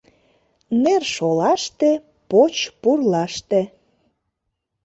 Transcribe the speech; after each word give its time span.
Нер 0.83 1.03
шолаште, 1.15 1.91
поч 2.29 2.55
пурлаште— 2.81 3.61